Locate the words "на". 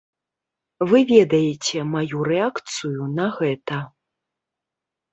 3.21-3.31